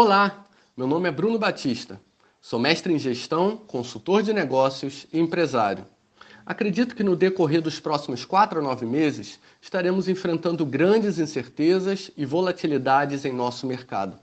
Olá, 0.00 0.46
meu 0.76 0.86
nome 0.86 1.08
é 1.08 1.10
Bruno 1.10 1.40
Batista. 1.40 2.00
Sou 2.40 2.60
mestre 2.60 2.92
em 2.92 3.00
gestão, 3.00 3.56
consultor 3.56 4.22
de 4.22 4.32
negócios 4.32 5.08
e 5.12 5.18
empresário. 5.18 5.84
Acredito 6.46 6.94
que 6.94 7.02
no 7.02 7.16
decorrer 7.16 7.60
dos 7.60 7.80
próximos 7.80 8.24
quatro 8.24 8.60
a 8.60 8.62
nove 8.62 8.86
meses 8.86 9.40
estaremos 9.60 10.08
enfrentando 10.08 10.64
grandes 10.64 11.18
incertezas 11.18 12.12
e 12.16 12.24
volatilidades 12.24 13.24
em 13.24 13.32
nosso 13.32 13.66
mercado. 13.66 14.16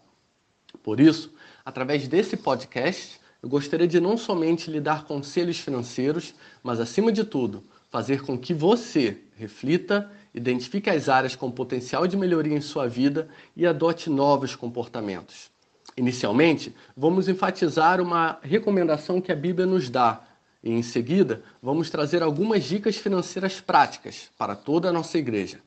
Por 0.82 1.02
isso, 1.02 1.34
através 1.66 2.08
desse 2.08 2.38
podcast, 2.38 3.20
eu 3.44 3.50
gostaria 3.50 3.86
de 3.86 4.00
não 4.00 4.16
somente 4.16 4.72
lhe 4.72 4.80
dar 4.80 5.04
conselhos 5.04 5.60
financeiros, 5.60 6.34
mas 6.64 6.80
acima 6.80 7.12
de 7.12 7.26
tudo, 7.26 7.66
fazer 7.90 8.22
com 8.22 8.38
que 8.38 8.54
você 8.54 9.18
reflita, 9.36 10.10
identifique 10.34 10.90
as 10.90 11.10
áreas 11.10 11.36
com 11.36 11.52
potencial 11.52 12.08
de 12.08 12.16
melhoria 12.16 12.56
em 12.56 12.62
sua 12.62 12.88
vida 12.88 13.28
e 13.58 13.68
adote 13.68 14.10
novos 14.10 14.56
comportamentos. 14.56 15.54
Inicialmente, 15.98 16.76
vamos 16.96 17.30
enfatizar 17.30 18.02
uma 18.02 18.38
recomendação 18.42 19.22
que 19.22 19.32
a 19.32 19.36
Bíblia 19.36 19.66
nos 19.66 19.90
dá 19.90 20.22
e, 20.62 20.72
em 20.72 20.84
seguida, 20.84 21.42
vamos 21.62 21.90
trazer 21.90 22.22
algumas 22.22 22.64
dicas 22.64 22.98
financeiras 22.98 23.62
práticas 23.62 24.30
para 24.38 24.56
toda 24.56 24.90
a 24.90 24.92
nossa 24.92 25.18
igreja. 25.18 25.60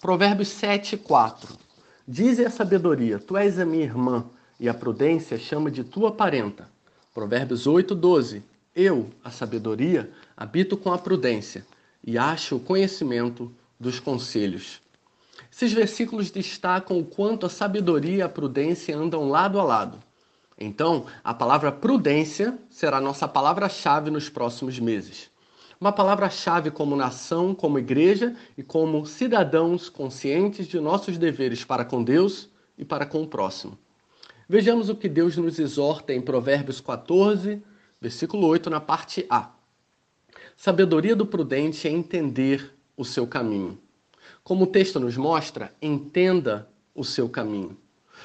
Provérbios 0.00 0.48
7, 0.48 0.96
4. 0.96 1.58
Dize 2.08 2.44
a 2.44 2.50
sabedoria: 2.50 3.18
Tu 3.18 3.36
és 3.36 3.58
a 3.58 3.66
minha 3.66 3.84
irmã, 3.84 4.24
e 4.58 4.68
a 4.68 4.74
prudência 4.74 5.38
chama 5.38 5.70
de 5.70 5.82
tua 5.82 6.12
parenta. 6.12 6.68
Provérbios 7.12 7.66
8, 7.66 7.94
12. 7.94 8.42
Eu, 8.74 9.10
a 9.24 9.30
sabedoria, 9.30 10.10
habito 10.36 10.76
com 10.76 10.92
a 10.92 10.98
prudência 10.98 11.66
e 12.02 12.16
acho 12.16 12.56
o 12.56 12.60
conhecimento 12.60 13.52
dos 13.78 13.98
conselhos. 13.98 14.80
Esses 15.50 15.72
versículos 15.72 16.30
destacam 16.30 16.98
o 16.98 17.04
quanto 17.04 17.46
a 17.46 17.48
sabedoria 17.48 18.16
e 18.16 18.22
a 18.22 18.28
prudência 18.28 18.96
andam 18.96 19.28
lado 19.28 19.60
a 19.60 19.64
lado. 19.64 19.98
Então, 20.58 21.06
a 21.24 21.32
palavra 21.32 21.72
prudência 21.72 22.58
será 22.68 23.00
nossa 23.00 23.26
palavra-chave 23.26 24.10
nos 24.10 24.28
próximos 24.28 24.78
meses. 24.78 25.30
Uma 25.80 25.92
palavra-chave 25.92 26.70
como 26.70 26.94
nação, 26.94 27.54
como 27.54 27.78
igreja 27.78 28.36
e 28.58 28.62
como 28.62 29.06
cidadãos 29.06 29.88
conscientes 29.88 30.66
de 30.66 30.78
nossos 30.78 31.16
deveres 31.16 31.64
para 31.64 31.86
com 31.86 32.04
Deus 32.04 32.50
e 32.76 32.84
para 32.84 33.06
com 33.06 33.22
o 33.22 33.26
próximo. 33.26 33.78
Vejamos 34.46 34.90
o 34.90 34.94
que 34.94 35.08
Deus 35.08 35.38
nos 35.38 35.58
exorta 35.58 36.12
em 36.12 36.20
Provérbios 36.20 36.80
14, 36.80 37.62
versículo 37.98 38.46
8, 38.46 38.68
na 38.68 38.80
parte 38.80 39.24
A. 39.30 39.52
Sabedoria 40.56 41.16
do 41.16 41.24
prudente 41.24 41.88
é 41.88 41.90
entender 41.90 42.74
o 42.94 43.04
seu 43.04 43.26
caminho. 43.26 43.78
Como 44.42 44.64
o 44.64 44.66
texto 44.66 44.98
nos 44.98 45.16
mostra, 45.16 45.72
entenda 45.80 46.68
o 46.94 47.04
seu 47.04 47.28
caminho. 47.28 47.76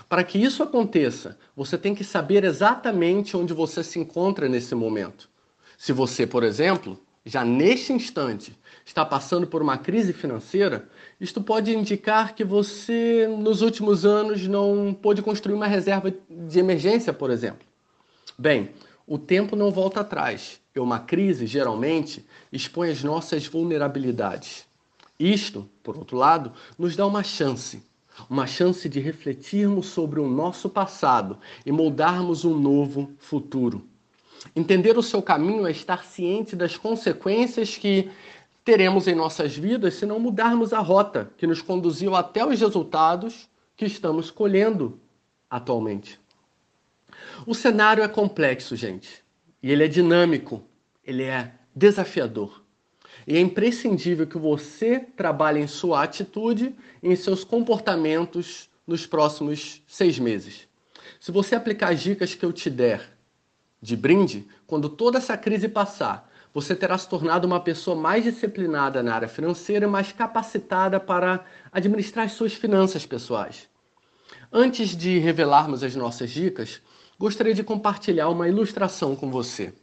Para 0.10 0.24
que 0.24 0.38
isso 0.38 0.62
aconteça, 0.62 1.38
você 1.56 1.78
tem 1.78 1.96
que 1.96 2.04
saber 2.04 2.44
exatamente 2.44 3.38
onde 3.38 3.54
você 3.54 3.84
se 3.84 4.00
encontra 4.00 4.50
nesse 4.50 4.76
momento. 4.76 5.30
Se 5.78 5.94
você, 5.94 6.26
por 6.28 6.44
exemplo, 6.44 7.00
já 7.26 7.44
neste 7.44 7.92
instante 7.92 8.58
está 8.86 9.04
passando 9.04 9.48
por 9.48 9.62
uma 9.62 9.78
crise 9.78 10.14
financeira, 10.14 10.88
isto 11.20 11.42
pode 11.42 11.76
indicar 11.76 12.36
que 12.36 12.44
você, 12.44 13.28
nos 13.28 13.62
últimos 13.62 14.06
anos, 14.06 14.48
não 14.48 14.94
pôde 14.94 15.22
construir 15.22 15.56
uma 15.56 15.68
reserva 15.68 16.14
de 16.30 16.60
emergência, 16.60 17.12
por 17.12 17.32
exemplo. 17.32 17.66
Bem, 18.38 18.70
o 19.08 19.18
tempo 19.18 19.56
não 19.56 19.72
volta 19.72 20.02
atrás 20.02 20.60
e 20.76 20.80
uma 20.80 21.00
crise, 21.00 21.48
geralmente, 21.48 22.26
expõe 22.52 22.92
as 22.92 23.04
nossas 23.04 23.48
vulnerabilidades. 23.48 24.65
Isto, 25.20 25.70
por 25.82 25.98
outro 25.98 26.18
lado, 26.18 26.52
nos 26.78 26.96
dá 26.96 27.06
uma 27.06 27.24
chance, 27.24 27.82
uma 28.30 28.46
chance 28.46 28.88
de 28.90 29.00
refletirmos 29.00 29.88
sobre 29.88 30.20
o 30.20 30.28
nosso 30.28 30.70
passado 30.70 31.38
e 31.66 31.72
moldarmos 31.72 32.44
um 32.44 32.58
novo 32.58 33.14
futuro. 33.18 33.88
Entender 34.56 34.98
o 34.98 35.04
seu 35.04 35.22
caminho 35.22 35.66
é 35.66 35.72
estar 35.72 36.04
ciente 36.04 36.56
das 36.56 36.78
consequências 36.78 37.78
que 37.78 38.12
teremos 38.64 39.08
em 39.08 39.16
nossas 39.16 39.56
vidas 39.56 39.94
se 39.94 40.06
não 40.06 40.20
mudarmos 40.20 40.74
a 40.74 40.80
rota 40.80 41.32
que 41.38 41.48
nos 41.48 41.62
conduziu 41.62 42.16
até 42.16 42.46
os 42.46 42.60
resultados 42.60 43.48
que 43.78 43.86
estamos 43.86 44.30
colhendo 44.30 45.00
atualmente. 45.50 46.20
O 47.46 47.54
cenário 47.54 48.04
é 48.04 48.08
complexo, 48.08 48.76
gente, 48.76 49.24
e 49.62 49.72
ele 49.72 49.84
é 49.84 49.88
dinâmico, 49.88 50.64
ele 51.04 51.24
é 51.24 51.54
desafiador. 51.76 52.65
E 53.28 53.36
é 53.36 53.40
imprescindível 53.40 54.28
que 54.28 54.38
você 54.38 55.00
trabalhe 55.00 55.60
em 55.60 55.68
sua 55.68 56.04
atitude 56.04 56.76
e 57.02 57.10
em 57.10 57.16
seus 57.16 57.44
comportamentos 57.44 58.70
nos 58.86 59.08
próximos 59.08 59.82
seis 59.88 60.20
meses. 60.20 60.68
Se 61.20 61.32
você 61.32 61.56
aplicar 61.56 61.92
as 61.92 62.02
dicas 62.02 62.36
que 62.36 62.46
eu 62.46 62.54
te 62.54 62.70
der 62.70 63.16
de 63.82 63.96
brinde, 63.96 64.48
quando 64.68 64.90
toda 64.90 65.18
essa 65.18 65.38
crise 65.38 65.68
passar, 65.68 66.32
você 66.54 66.76
terá 66.76 66.98
se 66.98 67.10
tornado 67.10 67.46
uma 67.46 67.60
pessoa 67.60 67.98
mais 67.98 68.24
disciplinada 68.24 69.04
na 69.04 69.14
área 69.14 69.28
financeira 69.28 69.88
mais 69.88 70.12
capacitada 70.12 71.00
para 71.00 71.44
administrar 71.72 72.26
as 72.26 72.32
suas 72.32 72.54
finanças 72.54 73.06
pessoais. 73.06 73.68
Antes 74.52 74.96
de 74.96 75.20
revelarmos 75.20 75.84
as 75.84 75.96
nossas 75.96 76.32
dicas, 76.32 76.82
gostaria 77.20 77.54
de 77.54 77.64
compartilhar 77.64 78.30
uma 78.30 78.48
ilustração 78.48 79.16
com 79.16 79.30
você. 79.30 79.74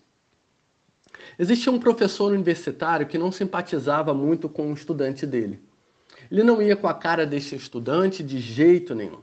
Existia 1.39 1.73
um 1.73 1.79
professor 1.79 2.33
universitário 2.33 3.07
que 3.07 3.19
não 3.19 3.33
simpatizava 3.33 4.13
muito 4.13 4.49
com 4.49 4.71
o 4.71 4.75
estudante 4.75 5.27
dele. 5.27 5.61
Ele 6.31 6.43
não 6.43 6.63
ia 6.63 6.77
com 6.77 6.89
a 6.89 6.95
cara 6.95 7.27
deste 7.27 7.55
estudante 7.55 8.23
de 8.23 8.39
jeito 8.39 8.95
nenhum. 8.95 9.21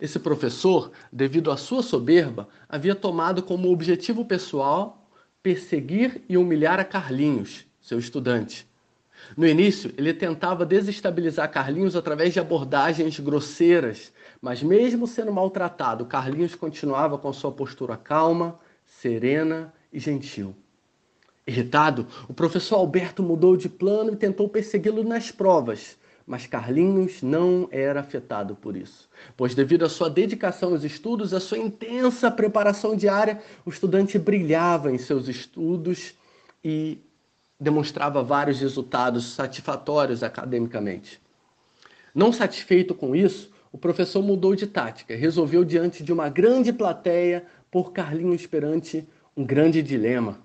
Esse 0.00 0.18
professor, 0.18 0.90
devido 1.12 1.50
à 1.50 1.56
sua 1.56 1.82
soberba, 1.82 2.48
havia 2.68 2.94
tomado 2.94 3.42
como 3.42 3.70
objetivo 3.70 4.24
pessoal 4.24 5.08
perseguir 5.42 6.22
e 6.28 6.36
humilhar 6.36 6.80
a 6.80 6.84
Carlinhos, 6.84 7.66
seu 7.80 7.98
estudante. 7.98 8.66
No 9.36 9.46
início, 9.46 9.92
ele 9.96 10.12
tentava 10.12 10.66
desestabilizar 10.66 11.50
Carlinhos 11.50 11.94
através 11.94 12.32
de 12.32 12.40
abordagens 12.40 13.18
grosseiras, 13.20 14.12
mas 14.40 14.62
mesmo 14.62 15.06
sendo 15.06 15.32
maltratado, 15.32 16.06
Carlinhos 16.06 16.54
continuava 16.54 17.16
com 17.16 17.32
sua 17.32 17.52
postura 17.52 17.96
calma, 17.96 18.58
serena 18.84 19.72
e 19.92 19.98
gentil. 19.98 20.56
Irritado, 21.46 22.06
o 22.28 22.34
professor 22.34 22.76
Alberto 22.76 23.22
mudou 23.22 23.56
de 23.56 23.68
plano 23.68 24.12
e 24.12 24.16
tentou 24.16 24.48
persegui-lo 24.48 25.02
nas 25.02 25.32
provas, 25.32 25.98
mas 26.24 26.46
Carlinhos 26.46 27.20
não 27.20 27.68
era 27.72 27.98
afetado 27.98 28.54
por 28.54 28.76
isso, 28.76 29.08
pois 29.36 29.54
devido 29.54 29.84
à 29.84 29.88
sua 29.88 30.08
dedicação 30.08 30.70
aos 30.70 30.84
estudos, 30.84 31.34
à 31.34 31.40
sua 31.40 31.58
intensa 31.58 32.30
preparação 32.30 32.94
diária, 32.94 33.42
o 33.66 33.70
estudante 33.70 34.18
brilhava 34.18 34.92
em 34.92 34.98
seus 34.98 35.26
estudos 35.26 36.14
e 36.64 37.00
demonstrava 37.58 38.22
vários 38.22 38.60
resultados 38.60 39.32
satisfatórios 39.32 40.22
academicamente. 40.22 41.20
Não 42.14 42.32
satisfeito 42.32 42.94
com 42.94 43.16
isso, 43.16 43.50
o 43.72 43.78
professor 43.78 44.22
mudou 44.22 44.54
de 44.54 44.66
tática, 44.66 45.16
resolveu 45.16 45.64
diante 45.64 46.04
de 46.04 46.12
uma 46.12 46.28
grande 46.28 46.72
plateia 46.72 47.44
pôr 47.70 47.90
Carlinhos 47.90 48.46
perante 48.46 49.08
um 49.36 49.44
grande 49.44 49.82
dilema. 49.82 50.38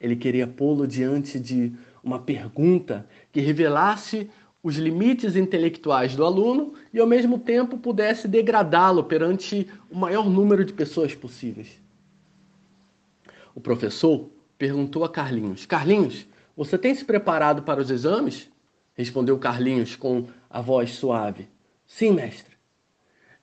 Ele 0.00 0.16
queria 0.16 0.46
pô-lo 0.46 0.86
diante 0.86 1.38
de 1.38 1.72
uma 2.02 2.18
pergunta 2.18 3.06
que 3.32 3.40
revelasse 3.40 4.30
os 4.62 4.76
limites 4.76 5.36
intelectuais 5.36 6.14
do 6.14 6.24
aluno 6.24 6.74
e, 6.92 6.98
ao 6.98 7.06
mesmo 7.06 7.38
tempo, 7.38 7.78
pudesse 7.78 8.26
degradá-lo 8.26 9.04
perante 9.04 9.68
o 9.90 9.96
maior 9.96 10.28
número 10.28 10.64
de 10.64 10.72
pessoas 10.72 11.14
possíveis. 11.14 11.80
O 13.54 13.60
professor 13.60 14.30
perguntou 14.56 15.04
a 15.04 15.08
Carlinhos: 15.08 15.66
Carlinhos, 15.66 16.26
você 16.56 16.76
tem 16.76 16.94
se 16.94 17.04
preparado 17.04 17.62
para 17.62 17.80
os 17.80 17.90
exames? 17.90 18.48
Respondeu 18.94 19.38
Carlinhos 19.38 19.96
com 19.96 20.26
a 20.50 20.60
voz 20.60 20.90
suave: 20.92 21.48
Sim, 21.86 22.12
mestre. 22.12 22.56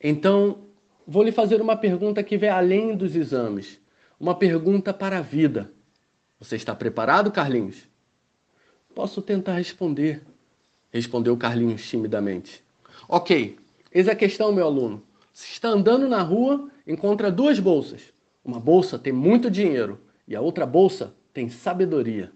Então, 0.02 0.66
vou 1.08 1.24
lhe 1.24 1.32
fazer 1.32 1.62
uma 1.62 1.76
pergunta 1.76 2.24
que 2.24 2.38
vai 2.38 2.50
além 2.50 2.96
dos 2.96 3.16
exames, 3.16 3.80
uma 4.20 4.36
pergunta 4.36 4.94
para 4.94 5.20
a 5.20 5.22
vida. 5.22 5.72
Você 6.40 6.58
está 6.58 6.76
preparado, 6.76 7.32
Carlinhos? 7.32 7.88
Posso 8.94 9.22
tentar 9.22 9.54
responder, 9.54 10.22
respondeu 10.92 11.36
Carlinhos 11.38 11.88
timidamente. 11.88 12.64
Ok, 13.08 13.58
eis 13.92 14.08
a 14.08 14.16
questão, 14.16 14.52
meu 14.52 14.66
aluno. 14.66 15.02
Se 15.34 15.52
está 15.52 15.70
andando 15.70 16.08
na 16.10 16.22
rua, 16.22 16.70
encontra 16.86 17.32
duas 17.32 17.60
bolsas. 17.60 18.14
Uma 18.44 18.60
bolsa 18.60 19.00
tem 19.00 19.14
muito 19.14 19.50
dinheiro 19.50 20.00
e 20.28 20.36
a 20.36 20.42
outra 20.42 20.66
bolsa 20.66 21.14
tem 21.34 21.50
sabedoria. 21.50 22.32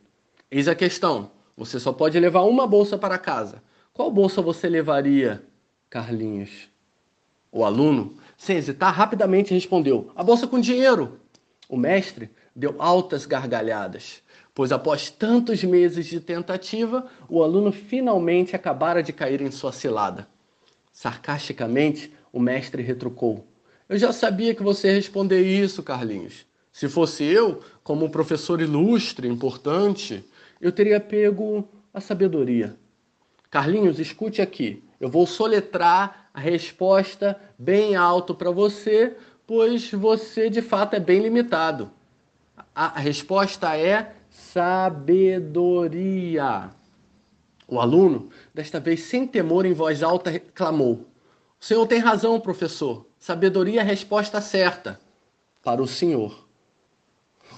Eis 0.50 0.68
a 0.68 0.76
questão. 0.76 1.32
Você 1.56 1.80
só 1.80 1.92
pode 1.92 2.18
levar 2.20 2.42
uma 2.42 2.66
bolsa 2.66 2.98
para 2.98 3.18
casa. 3.18 3.62
Qual 3.94 4.10
bolsa 4.10 4.42
você 4.42 4.70
levaria, 4.70 5.44
Carlinhos? 5.90 6.70
O 7.52 7.66
aluno, 7.66 8.16
sem 8.38 8.58
hesitar, 8.58 8.94
rapidamente 8.94 9.54
respondeu: 9.54 10.10
A 10.16 10.24
bolsa 10.24 10.48
com 10.48 10.60
dinheiro. 10.60 11.20
O 11.68 11.78
mestre 11.78 12.30
deu 12.56 12.76
altas 12.80 13.26
gargalhadas, 13.26 14.22
pois 14.54 14.72
após 14.72 15.10
tantos 15.10 15.64
meses 15.64 16.06
de 16.06 16.20
tentativa, 16.20 17.08
o 17.30 17.44
aluno 17.44 17.72
finalmente 17.72 18.56
acabara 18.56 19.02
de 19.02 19.14
cair 19.14 19.42
em 19.42 19.52
sua 19.52 19.72
cilada. 19.72 20.28
Sarcasticamente, 20.92 22.14
o 22.32 22.40
mestre 22.40 22.84
retrucou: 22.84 23.48
Eu 23.88 23.98
já 23.98 24.12
sabia 24.12 24.54
que 24.54 24.64
você 24.64 24.88
ia 24.88 24.96
responder 24.96 25.42
isso, 25.42 25.82
Carlinhos. 25.82 26.46
Se 26.72 26.88
fosse 26.88 27.24
eu, 27.24 27.62
como 27.84 28.06
um 28.06 28.10
professor 28.10 28.62
ilustre, 28.62 29.28
importante, 29.28 30.24
eu 30.62 30.72
teria 30.72 31.00
pego 31.00 31.68
a 31.94 32.00
sabedoria. 32.00 32.76
Carlinhos, 33.50 34.00
escute 34.00 34.42
aqui. 34.42 34.84
Eu 35.00 35.10
vou 35.10 35.26
soletrar 35.26 36.30
a 36.34 36.40
resposta 36.40 37.40
bem 37.58 37.96
alto 37.96 38.36
para 38.36 38.52
você, 38.52 39.16
pois 39.48 39.92
você 39.92 40.50
de 40.50 40.62
fato 40.62 40.96
é 40.96 41.00
bem 41.00 41.22
limitado. 41.22 41.92
A 42.82 42.98
resposta 42.98 43.78
é 43.78 44.14
sabedoria. 44.30 45.50
O 47.68 47.78
aluno, 47.78 48.30
desta 48.54 48.80
vez 48.80 49.02
sem 49.02 49.28
temor, 49.28 49.66
em 49.66 49.74
voz 49.74 50.02
alta, 50.02 50.40
clamou: 50.40 51.06
O 51.60 51.66
senhor 51.66 51.86
tem 51.88 52.00
razão, 52.00 52.40
professor. 52.40 53.06
Sabedoria 53.20 53.82
é 53.82 53.84
a 53.84 53.86
resposta 53.86 54.40
certa 54.40 54.98
para 55.62 55.82
o 55.82 55.88
senhor. 55.88 56.48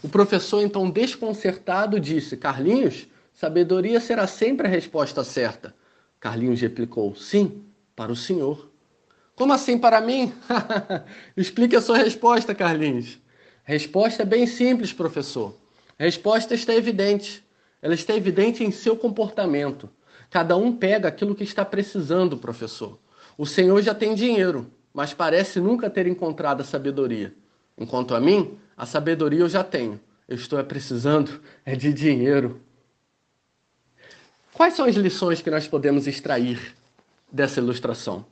O 0.01 0.09
professor, 0.09 0.63
então 0.63 0.89
desconcertado, 0.89 1.99
disse: 1.99 2.35
Carlinhos, 2.35 3.07
sabedoria 3.31 3.99
será 3.99 4.25
sempre 4.25 4.65
a 4.65 4.71
resposta 4.71 5.23
certa. 5.23 5.75
Carlinhos 6.19 6.59
replicou: 6.59 7.15
Sim, 7.15 7.63
para 7.95 8.11
o 8.11 8.15
senhor. 8.15 8.71
Como 9.35 9.53
assim 9.53 9.77
para 9.77 10.01
mim? 10.01 10.33
Explique 11.37 11.75
a 11.75 11.81
sua 11.81 11.97
resposta, 11.97 12.55
Carlinhos. 12.55 13.21
Resposta 13.63 14.23
é 14.23 14.25
bem 14.25 14.47
simples, 14.47 14.91
professor. 14.91 15.55
A 15.97 16.03
resposta 16.03 16.53
está 16.53 16.73
evidente. 16.73 17.43
Ela 17.81 17.93
está 17.93 18.15
evidente 18.15 18.63
em 18.63 18.71
seu 18.71 18.95
comportamento. 18.95 19.89
Cada 20.29 20.55
um 20.55 20.75
pega 20.75 21.07
aquilo 21.07 21.35
que 21.35 21.43
está 21.43 21.63
precisando, 21.63 22.37
professor. 22.37 22.97
O 23.37 23.45
senhor 23.45 23.81
já 23.81 23.93
tem 23.93 24.15
dinheiro, 24.15 24.71
mas 24.93 25.13
parece 25.13 25.59
nunca 25.59 25.89
ter 25.89 26.07
encontrado 26.07 26.61
a 26.61 26.63
sabedoria. 26.63 27.33
Enquanto 27.77 28.15
a 28.15 28.19
mim, 28.19 28.57
a 28.77 28.85
sabedoria 28.85 29.41
eu 29.41 29.49
já 29.49 29.63
tenho. 29.63 29.99
Eu 30.27 30.35
estou 30.35 30.59
é 30.59 30.63
precisando 30.63 31.41
é 31.65 31.75
de 31.75 31.93
dinheiro. 31.93 32.61
Quais 34.53 34.75
são 34.75 34.85
as 34.85 34.95
lições 34.95 35.41
que 35.41 35.49
nós 35.49 35.67
podemos 35.67 36.07
extrair 36.07 36.75
dessa 37.31 37.59
ilustração? 37.59 38.25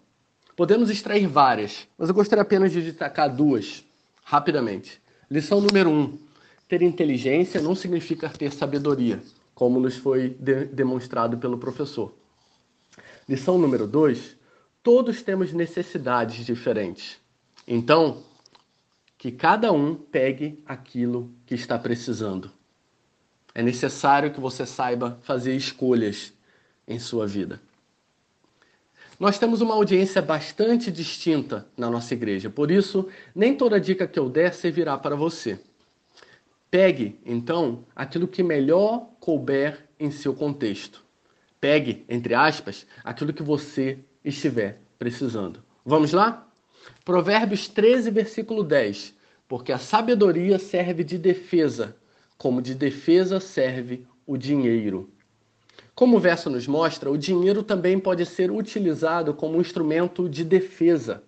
Podemos 0.55 0.89
extrair 0.89 1.27
várias, 1.27 1.87
mas 1.97 2.09
eu 2.09 2.15
gostaria 2.15 2.41
apenas 2.41 2.71
de 2.71 2.81
destacar 2.81 3.33
duas, 3.33 3.83
rapidamente. 4.23 5.01
Lição 5.29 5.61
número 5.61 5.89
um: 5.89 6.17
ter 6.67 6.81
inteligência 6.81 7.61
não 7.61 7.75
significa 7.75 8.29
ter 8.29 8.51
sabedoria, 8.51 9.21
como 9.53 9.79
nos 9.79 9.95
foi 9.95 10.29
de 10.29 10.65
demonstrado 10.65 11.37
pelo 11.37 11.57
professor. 11.57 12.13
Lição 13.27 13.57
número 13.57 13.85
dois: 13.85 14.35
todos 14.81 15.21
temos 15.21 15.53
necessidades 15.53 16.45
diferentes. 16.45 17.19
Então, 17.67 18.23
que 19.17 19.31
cada 19.31 19.71
um 19.71 19.93
pegue 19.95 20.63
aquilo 20.65 21.31
que 21.45 21.53
está 21.53 21.77
precisando. 21.77 22.51
É 23.53 23.61
necessário 23.61 24.31
que 24.31 24.39
você 24.39 24.65
saiba 24.65 25.19
fazer 25.21 25.55
escolhas 25.55 26.33
em 26.87 26.97
sua 26.97 27.27
vida. 27.27 27.61
Nós 29.19 29.37
temos 29.37 29.59
uma 29.59 29.73
audiência 29.73 30.21
bastante 30.21 30.89
distinta 30.89 31.67
na 31.75 31.89
nossa 31.89 32.13
igreja, 32.13 32.49
por 32.49 32.71
isso, 32.71 33.09
nem 33.35 33.53
toda 33.53 33.79
dica 33.79 34.07
que 34.07 34.17
eu 34.17 34.29
der 34.29 34.53
servirá 34.53 34.97
para 34.97 35.13
você. 35.13 35.59
Pegue, 36.71 37.19
então, 37.25 37.83
aquilo 37.93 38.29
que 38.29 38.41
melhor 38.41 39.09
couber 39.19 39.89
em 39.99 40.09
seu 40.09 40.33
contexto. 40.33 41.03
Pegue, 41.59 42.05
entre 42.07 42.33
aspas, 42.33 42.87
aquilo 43.03 43.33
que 43.33 43.43
você 43.43 43.99
estiver 44.23 44.79
precisando. 44.97 45.61
Vamos 45.83 46.13
lá? 46.13 46.47
Provérbios 47.03 47.67
13, 47.67 48.11
versículo 48.11 48.63
10. 48.63 49.13
Porque 49.49 49.73
a 49.73 49.77
sabedoria 49.77 50.57
serve 50.57 51.03
de 51.03 51.17
defesa, 51.17 51.97
como 52.37 52.61
de 52.61 52.73
defesa 52.73 53.41
serve 53.41 54.05
o 54.25 54.37
dinheiro. 54.37 55.11
Como 55.99 56.15
o 56.15 56.19
verso 56.21 56.49
nos 56.49 56.65
mostra, 56.65 57.11
o 57.11 57.17
dinheiro 57.17 57.61
também 57.61 57.99
pode 57.99 58.25
ser 58.25 58.49
utilizado 58.51 59.33
como 59.33 59.59
instrumento 59.59 60.29
de 60.29 60.45
defesa. 60.45 61.21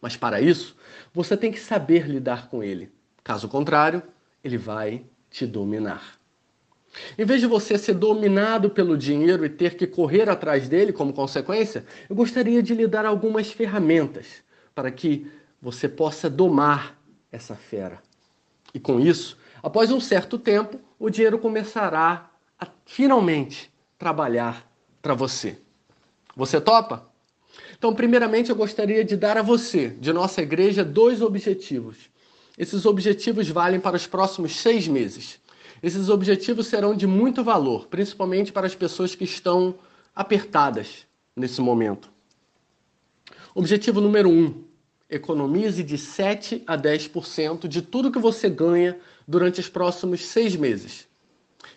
Mas 0.00 0.16
para 0.16 0.40
isso, 0.40 0.74
você 1.14 1.36
tem 1.36 1.52
que 1.52 1.60
saber 1.60 2.08
lidar 2.08 2.48
com 2.48 2.64
ele. 2.64 2.90
Caso 3.22 3.48
contrário, 3.48 4.02
ele 4.42 4.58
vai 4.58 5.04
te 5.30 5.46
dominar. 5.46 6.18
Em 7.16 7.24
vez 7.24 7.40
de 7.40 7.46
você 7.46 7.78
ser 7.78 7.94
dominado 7.94 8.70
pelo 8.70 8.98
dinheiro 8.98 9.46
e 9.46 9.48
ter 9.48 9.76
que 9.76 9.86
correr 9.86 10.28
atrás 10.28 10.68
dele 10.68 10.92
como 10.92 11.12
consequência, 11.12 11.86
eu 12.10 12.16
gostaria 12.16 12.60
de 12.60 12.74
lhe 12.74 12.88
dar 12.88 13.06
algumas 13.06 13.52
ferramentas 13.52 14.42
para 14.74 14.90
que 14.90 15.30
você 15.62 15.88
possa 15.88 16.28
domar 16.28 16.98
essa 17.30 17.54
fera. 17.54 18.02
E 18.74 18.80
com 18.80 18.98
isso, 18.98 19.38
após 19.62 19.92
um 19.92 20.00
certo 20.00 20.40
tempo, 20.40 20.80
o 20.98 21.08
dinheiro 21.08 21.38
começará 21.38 22.28
a 22.58 22.66
finalmente 22.84 23.75
trabalhar 23.98 24.70
para 25.00 25.14
você. 25.14 25.58
Você 26.34 26.60
topa? 26.60 27.08
Então, 27.78 27.94
primeiramente, 27.94 28.50
eu 28.50 28.56
gostaria 28.56 29.04
de 29.04 29.16
dar 29.16 29.36
a 29.36 29.42
você, 29.42 29.88
de 29.88 30.12
nossa 30.12 30.42
igreja, 30.42 30.84
dois 30.84 31.22
objetivos. 31.22 31.96
Esses 32.58 32.86
objetivos 32.86 33.48
valem 33.48 33.80
para 33.80 33.96
os 33.96 34.06
próximos 34.06 34.56
seis 34.56 34.88
meses. 34.88 35.40
Esses 35.82 36.08
objetivos 36.08 36.66
serão 36.66 36.94
de 36.94 37.06
muito 37.06 37.44
valor, 37.44 37.86
principalmente 37.86 38.52
para 38.52 38.66
as 38.66 38.74
pessoas 38.74 39.14
que 39.14 39.24
estão 39.24 39.74
apertadas 40.14 41.06
nesse 41.34 41.60
momento. 41.60 42.10
Objetivo 43.54 44.00
número 44.00 44.30
um: 44.30 44.64
economize 45.08 45.82
de 45.82 45.98
7 45.98 46.62
a 46.66 46.76
10% 46.76 47.68
de 47.68 47.82
tudo 47.82 48.10
que 48.10 48.18
você 48.18 48.48
ganha 48.48 48.98
durante 49.28 49.60
os 49.60 49.68
próximos 49.68 50.24
seis 50.24 50.56
meses. 50.56 51.06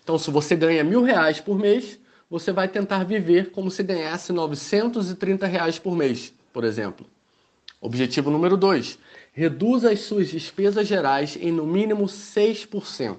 Então, 0.02 0.18
se 0.18 0.32
você 0.32 0.56
ganha 0.56 0.84
mil 0.84 1.04
reais 1.04 1.40
por 1.40 1.58
mês, 1.58 2.00
você 2.30 2.52
vai 2.52 2.68
tentar 2.68 3.04
viver 3.04 3.52
como 3.52 3.72
se 3.72 3.82
ganhasse 3.82 4.32
930 4.32 5.48
reais 5.48 5.80
por 5.80 5.96
mês, 5.96 6.34
por 6.54 6.64
exemplo. 6.64 7.06
Objetivo 7.82 8.30
número 8.30 8.56
2. 8.56 9.00
Reduza 9.32 9.92
as 9.92 10.02
suas 10.02 10.28
despesas 10.28 10.88
gerais 10.88 11.38
em 11.38 11.52
no 11.52 11.66
mínimo 11.66 12.06
6%. 12.06 13.18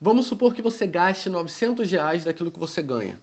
Vamos 0.00 0.26
supor 0.26 0.54
que 0.54 0.62
você 0.62 0.86
gaste 0.86 1.28
900 1.30 1.90
reais 1.90 2.24
daquilo 2.24 2.50
que 2.50 2.58
você 2.58 2.82
ganha. 2.82 3.20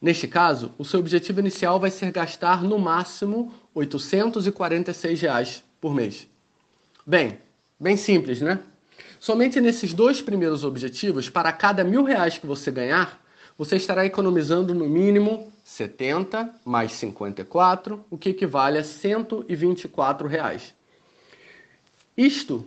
Neste 0.00 0.26
caso, 0.26 0.74
o 0.78 0.84
seu 0.84 1.00
objetivo 1.00 1.40
inicial 1.40 1.78
vai 1.78 1.90
ser 1.90 2.10
gastar 2.10 2.62
no 2.62 2.78
máximo 2.78 3.54
846 3.74 5.20
reais 5.20 5.64
por 5.80 5.94
mês. 5.94 6.26
Bem, 7.06 7.38
bem 7.78 7.96
simples, 7.96 8.40
né? 8.40 8.60
Somente 9.20 9.60
nesses 9.60 9.94
dois 9.94 10.20
primeiros 10.20 10.64
objetivos, 10.64 11.28
para 11.30 11.52
cada 11.52 11.84
mil 11.84 12.02
reais 12.02 12.36
que 12.36 12.46
você 12.46 12.70
ganhar, 12.70 13.21
você 13.56 13.76
estará 13.76 14.04
economizando 14.06 14.74
no 14.74 14.88
mínimo 14.88 15.52
70 15.64 16.52
mais 16.64 16.92
54, 16.92 18.04
o 18.10 18.18
que 18.18 18.30
equivale 18.30 18.78
a 18.78 18.84
124 18.84 20.26
reais. 20.26 20.74
Isto 22.16 22.66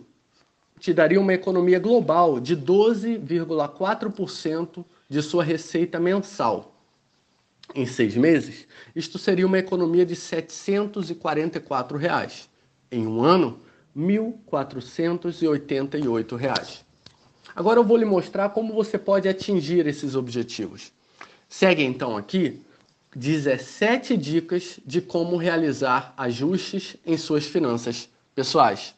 te 0.78 0.92
daria 0.92 1.20
uma 1.20 1.34
economia 1.34 1.78
global 1.78 2.40
de 2.40 2.56
12,4% 2.56 4.84
de 5.08 5.22
sua 5.22 5.44
receita 5.44 6.00
mensal 6.00 6.76
em 7.74 7.84
seis 7.84 8.16
meses, 8.16 8.66
isto 8.94 9.18
seria 9.18 9.44
uma 9.46 9.58
economia 9.58 10.06
de 10.06 10.14
744 10.14 11.98
reais. 11.98 12.48
Em 12.90 13.06
um 13.06 13.22
ano, 13.22 13.60
R$ 13.94 14.02
1.488. 14.02 16.85
Agora 17.56 17.80
eu 17.80 17.84
vou 17.84 17.96
lhe 17.96 18.04
mostrar 18.04 18.50
como 18.50 18.74
você 18.74 18.98
pode 18.98 19.26
atingir 19.26 19.86
esses 19.86 20.14
objetivos. 20.14 20.92
Segue 21.48 21.82
então 21.82 22.14
aqui 22.14 22.60
17 23.14 24.14
dicas 24.14 24.78
de 24.84 25.00
como 25.00 25.38
realizar 25.38 26.12
ajustes 26.18 26.98
em 27.06 27.16
suas 27.16 27.46
finanças 27.46 28.10
pessoais. 28.34 28.94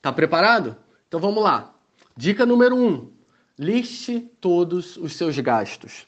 Tá 0.00 0.10
preparado? 0.10 0.74
Então 1.06 1.20
vamos 1.20 1.44
lá. 1.44 1.74
Dica 2.16 2.46
número 2.46 2.74
1: 2.74 2.86
um, 2.88 3.10
liste 3.58 4.20
todos 4.40 4.96
os 4.96 5.12
seus 5.12 5.38
gastos. 5.38 6.06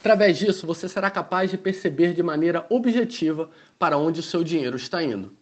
Através 0.00 0.36
disso, 0.36 0.66
você 0.66 0.86
será 0.86 1.10
capaz 1.10 1.50
de 1.50 1.56
perceber 1.56 2.12
de 2.12 2.22
maneira 2.22 2.66
objetiva 2.68 3.48
para 3.78 3.96
onde 3.96 4.20
o 4.20 4.22
seu 4.22 4.44
dinheiro 4.44 4.76
está 4.76 5.02
indo. 5.02 5.32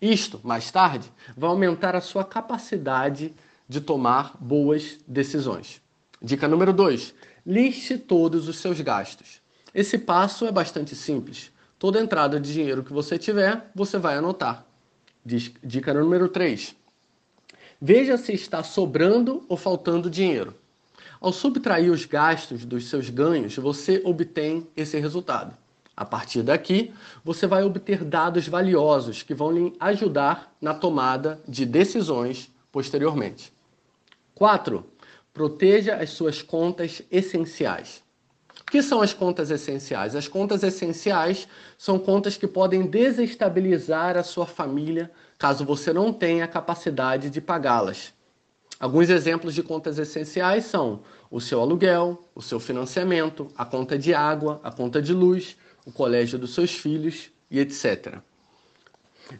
Isto, 0.00 0.40
mais 0.44 0.70
tarde, 0.70 1.10
vai 1.36 1.50
aumentar 1.50 1.96
a 1.96 2.00
sua 2.00 2.24
capacidade 2.24 3.28
de 3.28 3.51
tomar 3.80 4.36
boas 4.40 4.98
decisões. 5.06 5.80
Dica 6.20 6.46
número 6.46 6.72
2: 6.72 7.14
liste 7.44 7.98
todos 7.98 8.48
os 8.48 8.58
seus 8.58 8.80
gastos. 8.80 9.40
Esse 9.74 9.98
passo 9.98 10.46
é 10.46 10.52
bastante 10.52 10.94
simples. 10.94 11.50
Toda 11.78 12.00
entrada 12.00 12.38
de 12.38 12.52
dinheiro 12.52 12.84
que 12.84 12.92
você 12.92 13.18
tiver, 13.18 13.70
você 13.74 13.98
vai 13.98 14.16
anotar. 14.16 14.66
Dica 15.24 15.94
número 15.94 16.28
3: 16.28 16.76
veja 17.80 18.16
se 18.16 18.32
está 18.32 18.62
sobrando 18.62 19.44
ou 19.48 19.56
faltando 19.56 20.10
dinheiro. 20.10 20.54
Ao 21.20 21.32
subtrair 21.32 21.90
os 21.90 22.04
gastos 22.04 22.64
dos 22.64 22.88
seus 22.88 23.08
ganhos, 23.08 23.56
você 23.56 24.02
obtém 24.04 24.66
esse 24.76 24.98
resultado. 24.98 25.56
A 25.96 26.04
partir 26.04 26.42
daqui, 26.42 26.92
você 27.24 27.46
vai 27.46 27.62
obter 27.62 28.02
dados 28.02 28.48
valiosos 28.48 29.22
que 29.22 29.34
vão 29.34 29.52
lhe 29.52 29.72
ajudar 29.78 30.52
na 30.60 30.74
tomada 30.74 31.40
de 31.46 31.64
decisões 31.64 32.51
posteriormente. 32.72 33.52
4. 34.34 34.84
Proteja 35.32 35.96
as 35.96 36.10
suas 36.10 36.42
contas 36.42 37.02
essenciais. 37.10 38.02
O 38.60 38.64
que 38.72 38.82
são 38.82 39.02
as 39.02 39.12
contas 39.12 39.50
essenciais? 39.50 40.16
As 40.16 40.26
contas 40.26 40.62
essenciais 40.62 41.46
são 41.76 41.98
contas 41.98 42.36
que 42.36 42.46
podem 42.46 42.86
desestabilizar 42.86 44.16
a 44.16 44.22
sua 44.22 44.46
família 44.46 45.10
caso 45.38 45.64
você 45.64 45.92
não 45.92 46.12
tenha 46.12 46.48
capacidade 46.48 47.28
de 47.28 47.40
pagá-las. 47.40 48.14
Alguns 48.80 49.10
exemplos 49.10 49.54
de 49.54 49.62
contas 49.62 49.98
essenciais 49.98 50.64
são 50.64 51.02
o 51.30 51.40
seu 51.40 51.60
aluguel, 51.60 52.28
o 52.34 52.42
seu 52.42 52.58
financiamento, 52.58 53.50
a 53.56 53.64
conta 53.64 53.98
de 53.98 54.12
água, 54.14 54.60
a 54.64 54.72
conta 54.72 55.00
de 55.00 55.12
luz, 55.12 55.56
o 55.86 55.92
colégio 55.92 56.38
dos 56.38 56.54
seus 56.54 56.72
filhos 56.72 57.30
e 57.50 57.58
etc. 57.60 58.18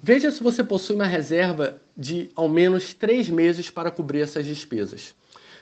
Veja 0.00 0.30
se 0.30 0.42
você 0.42 0.62
possui 0.62 0.94
uma 0.94 1.06
reserva 1.06 1.80
de 1.96 2.30
ao 2.34 2.48
menos 2.48 2.94
três 2.94 3.28
meses 3.28 3.68
para 3.68 3.90
cobrir 3.90 4.20
essas 4.20 4.46
despesas. 4.46 5.14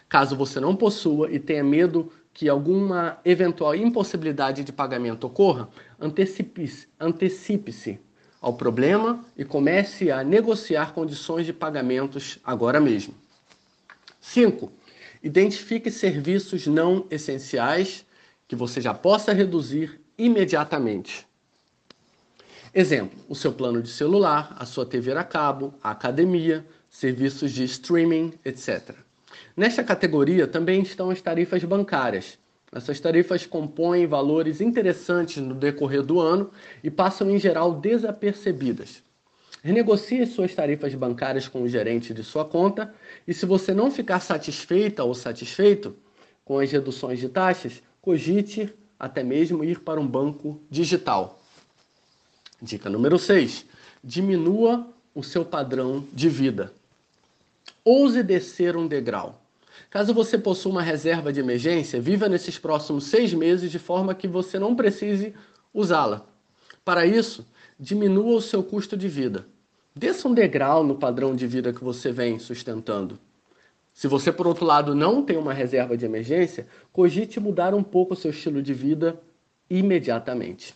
Caso 0.08 0.36
você 0.36 0.60
não 0.60 0.76
possua 0.76 1.30
e 1.30 1.38
tenha 1.38 1.64
medo 1.64 2.12
que 2.32 2.48
alguma 2.48 3.18
eventual 3.24 3.74
impossibilidade 3.74 4.62
de 4.62 4.72
pagamento 4.72 5.26
ocorra, 5.26 5.68
antecipe-se 6.00 6.88
antecipe 6.98 8.00
ao 8.40 8.54
problema 8.54 9.24
e 9.36 9.44
comece 9.44 10.10
a 10.10 10.24
negociar 10.24 10.92
condições 10.94 11.44
de 11.46 11.52
pagamentos 11.52 12.38
agora 12.44 12.80
mesmo. 12.80 13.14
5. 14.20 14.72
Identifique 15.22 15.90
serviços 15.90 16.66
não 16.66 17.06
essenciais 17.10 18.06
que 18.48 18.56
você 18.56 18.80
já 18.80 18.94
possa 18.94 19.32
reduzir 19.32 20.00
imediatamente. 20.16 21.26
Exemplo: 22.72 23.18
o 23.28 23.34
seu 23.34 23.52
plano 23.52 23.82
de 23.82 23.88
celular, 23.88 24.54
a 24.56 24.64
sua 24.64 24.86
TV 24.86 25.10
a 25.12 25.24
cabo, 25.24 25.74
a 25.82 25.90
academia, 25.90 26.64
serviços 26.88 27.50
de 27.50 27.64
streaming, 27.64 28.32
etc. 28.44 28.94
Nesta 29.56 29.82
categoria 29.82 30.46
também 30.46 30.80
estão 30.82 31.10
as 31.10 31.20
tarifas 31.20 31.64
bancárias. 31.64 32.38
Essas 32.72 33.00
tarifas 33.00 33.44
compõem 33.44 34.06
valores 34.06 34.60
interessantes 34.60 35.42
no 35.42 35.54
decorrer 35.54 36.04
do 36.04 36.20
ano 36.20 36.52
e 36.84 36.88
passam 36.88 37.28
em 37.28 37.40
geral 37.40 37.74
desapercebidas. 37.74 39.02
Renegocie 39.64 40.24
suas 40.24 40.54
tarifas 40.54 40.94
bancárias 40.94 41.48
com 41.48 41.62
o 41.62 41.68
gerente 41.68 42.14
de 42.14 42.22
sua 42.22 42.44
conta 42.44 42.94
e, 43.26 43.34
se 43.34 43.44
você 43.46 43.74
não 43.74 43.90
ficar 43.90 44.20
satisfeita 44.20 45.02
ou 45.02 45.12
satisfeito 45.12 45.96
com 46.44 46.60
as 46.60 46.70
reduções 46.70 47.18
de 47.18 47.28
taxas, 47.28 47.82
cogite 48.00 48.72
até 48.96 49.24
mesmo 49.24 49.64
ir 49.64 49.80
para 49.80 50.00
um 50.00 50.06
banco 50.06 50.62
digital. 50.70 51.39
Dica 52.62 52.90
número 52.90 53.18
6. 53.18 53.64
Diminua 54.04 54.86
o 55.14 55.22
seu 55.22 55.44
padrão 55.44 56.06
de 56.12 56.28
vida. 56.28 56.72
Ouse 57.82 58.22
descer 58.22 58.76
um 58.76 58.86
degrau. 58.86 59.40
Caso 59.88 60.12
você 60.12 60.36
possua 60.36 60.72
uma 60.72 60.82
reserva 60.82 61.32
de 61.32 61.40
emergência, 61.40 62.00
viva 62.00 62.28
nesses 62.28 62.58
próximos 62.58 63.04
seis 63.04 63.32
meses 63.32 63.70
de 63.70 63.78
forma 63.78 64.14
que 64.14 64.28
você 64.28 64.58
não 64.58 64.76
precise 64.76 65.34
usá-la. 65.72 66.26
Para 66.84 67.06
isso, 67.06 67.46
diminua 67.78 68.36
o 68.36 68.42
seu 68.42 68.62
custo 68.62 68.96
de 68.96 69.08
vida. 69.08 69.46
Desça 69.96 70.28
um 70.28 70.34
degrau 70.34 70.84
no 70.84 70.94
padrão 70.94 71.34
de 71.34 71.46
vida 71.46 71.72
que 71.72 71.82
você 71.82 72.12
vem 72.12 72.38
sustentando. 72.38 73.18
Se 73.92 74.06
você, 74.06 74.30
por 74.30 74.46
outro 74.46 74.64
lado, 74.64 74.94
não 74.94 75.22
tem 75.22 75.36
uma 75.36 75.52
reserva 75.52 75.96
de 75.96 76.04
emergência, 76.04 76.66
cogite 76.92 77.40
mudar 77.40 77.74
um 77.74 77.82
pouco 77.82 78.14
o 78.14 78.16
seu 78.16 78.30
estilo 78.30 78.62
de 78.62 78.72
vida 78.72 79.20
imediatamente. 79.68 80.74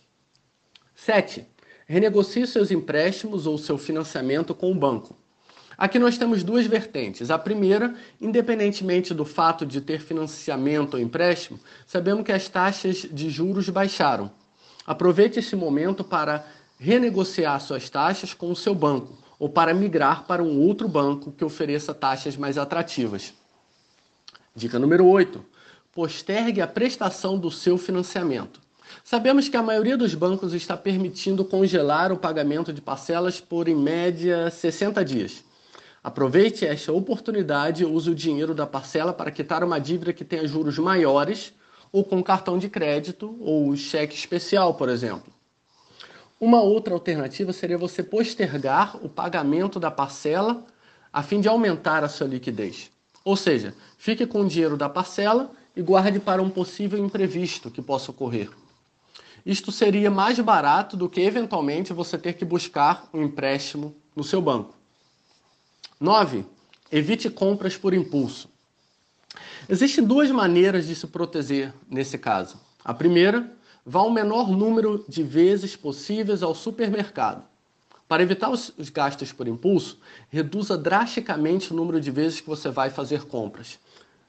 7. 0.95 1.45
Renegocie 1.87 2.47
seus 2.47 2.71
empréstimos 2.71 3.45
ou 3.45 3.57
seu 3.57 3.77
financiamento 3.77 4.55
com 4.55 4.71
o 4.71 4.75
banco. 4.75 5.15
Aqui 5.77 5.99
nós 5.99 6.17
temos 6.17 6.43
duas 6.43 6.65
vertentes. 6.65 7.29
A 7.29 7.37
primeira, 7.37 7.93
independentemente 8.19 9.13
do 9.13 9.25
fato 9.25 9.65
de 9.65 9.81
ter 9.81 9.99
financiamento 9.99 10.95
ou 10.95 10.99
empréstimo, 10.99 11.59
sabemos 11.85 12.23
que 12.23 12.31
as 12.31 12.47
taxas 12.47 13.05
de 13.11 13.29
juros 13.29 13.69
baixaram. 13.69 14.31
Aproveite 14.87 15.39
esse 15.39 15.55
momento 15.55 16.03
para 16.03 16.47
renegociar 16.79 17.59
suas 17.61 17.89
taxas 17.89 18.33
com 18.33 18.51
o 18.51 18.55
seu 18.55 18.73
banco 18.73 19.17
ou 19.37 19.49
para 19.49 19.73
migrar 19.73 20.25
para 20.25 20.41
um 20.41 20.59
outro 20.61 20.87
banco 20.87 21.31
que 21.31 21.43
ofereça 21.43 21.93
taxas 21.93 22.37
mais 22.37 22.57
atrativas. 22.57 23.33
Dica 24.55 24.79
número 24.79 25.05
8. 25.05 25.43
Postergue 25.93 26.61
a 26.61 26.67
prestação 26.67 27.37
do 27.37 27.51
seu 27.51 27.77
financiamento. 27.77 28.64
Sabemos 29.03 29.49
que 29.49 29.57
a 29.57 29.63
maioria 29.63 29.97
dos 29.97 30.15
bancos 30.15 30.53
está 30.53 30.75
permitindo 30.75 31.45
congelar 31.45 32.11
o 32.11 32.17
pagamento 32.17 32.71
de 32.71 32.81
parcelas 32.81 33.39
por, 33.39 33.67
em 33.67 33.75
média, 33.75 34.49
60 34.49 35.03
dias. 35.03 35.43
Aproveite 36.03 36.65
esta 36.65 36.91
oportunidade 36.93 37.83
e 37.83 37.85
use 37.85 38.09
o 38.09 38.15
dinheiro 38.15 38.53
da 38.53 38.65
parcela 38.67 39.11
para 39.11 39.31
quitar 39.31 39.63
uma 39.63 39.79
dívida 39.79 40.13
que 40.13 40.23
tenha 40.23 40.47
juros 40.47 40.77
maiores 40.77 41.53
ou 41.91 42.03
com 42.03 42.21
cartão 42.23 42.57
de 42.57 42.69
crédito 42.69 43.35
ou 43.39 43.75
cheque 43.75 44.15
especial, 44.15 44.75
por 44.75 44.89
exemplo. 44.89 45.33
Uma 46.39 46.61
outra 46.61 46.93
alternativa 46.93 47.53
seria 47.53 47.77
você 47.77 48.03
postergar 48.03 48.97
o 49.03 49.09
pagamento 49.09 49.79
da 49.79 49.89
parcela 49.89 50.63
a 51.11 51.23
fim 51.23 51.39
de 51.39 51.47
aumentar 51.47 52.03
a 52.03 52.09
sua 52.09 52.27
liquidez. 52.27 52.91
Ou 53.23 53.35
seja, 53.35 53.73
fique 53.97 54.27
com 54.27 54.41
o 54.41 54.47
dinheiro 54.47 54.77
da 54.77 54.89
parcela 54.89 55.49
e 55.75 55.81
guarde 55.81 56.19
para 56.19 56.41
um 56.41 56.49
possível 56.49 56.99
imprevisto 56.99 57.71
que 57.71 57.81
possa 57.81 58.11
ocorrer. 58.11 58.49
Isto 59.45 59.71
seria 59.71 60.09
mais 60.09 60.39
barato 60.39 60.97
do 60.97 61.07
que 61.07 61.21
eventualmente 61.21 61.93
você 61.93 62.17
ter 62.17 62.33
que 62.33 62.43
buscar 62.43 63.07
um 63.13 63.21
empréstimo 63.21 63.95
no 64.15 64.23
seu 64.23 64.41
banco. 64.41 64.73
9. 65.99 66.43
Evite 66.91 67.29
compras 67.29 67.77
por 67.77 67.93
impulso. 67.93 68.49
Existem 69.69 70.03
duas 70.03 70.31
maneiras 70.31 70.87
de 70.87 70.95
se 70.95 71.05
proteger 71.07 71.73
nesse 71.89 72.17
caso. 72.17 72.59
A 72.83 72.93
primeira 72.93 73.51
vá 73.85 74.01
o 74.01 74.11
menor 74.11 74.49
número 74.49 75.05
de 75.07 75.21
vezes 75.21 75.75
possíveis 75.75 76.41
ao 76.41 76.55
supermercado. 76.55 77.43
Para 78.07 78.23
evitar 78.23 78.49
os 78.49 78.71
gastos 78.91 79.31
por 79.31 79.47
impulso, 79.47 79.99
reduza 80.29 80.77
drasticamente 80.77 81.71
o 81.71 81.75
número 81.75 81.99
de 81.99 82.09
vezes 82.09 82.41
que 82.41 82.47
você 82.47 82.69
vai 82.69 82.89
fazer 82.89 83.25
compras. 83.25 83.79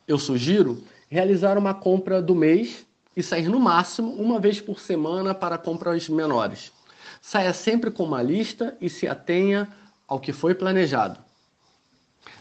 Eu 0.06 0.18
sugiro 0.18 0.82
realizar 1.08 1.56
uma 1.56 1.75
compra 1.75 2.20
do 2.20 2.35
mês 2.35 2.87
e 3.16 3.23
sair 3.23 3.49
no 3.49 3.58
máximo 3.58 4.12
uma 4.12 4.38
vez 4.38 4.61
por 4.61 4.78
semana 4.78 5.35
para 5.35 5.56
compras 5.56 6.08
menores. 6.08 6.70
Saia 7.23 7.52
sempre 7.54 7.90
com 7.90 8.04
uma 8.04 8.23
lista 8.23 8.76
e 8.80 8.90
se 8.90 9.08
atenha 9.08 9.68
ao 10.06 10.20
que 10.20 10.32
foi 10.32 10.54
planejado. 10.54 11.18